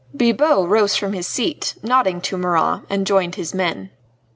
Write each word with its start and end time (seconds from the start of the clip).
Bibot 0.17 0.67
rose 0.67 0.95
from 0.95 1.13
his 1.13 1.27
seat, 1.27 1.75
nodding 1.83 2.21
to 2.21 2.35
Marat, 2.35 2.81
and 2.89 3.05
joined 3.05 3.35
his 3.35 3.53
men. 3.53 3.91